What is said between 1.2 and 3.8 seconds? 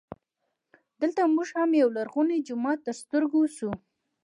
مو هم یولرغونی جومات تر ستر ګو سو.